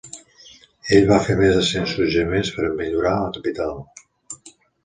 [0.99, 3.79] Ell va fer més de cent suggeriments per a millorar la capital.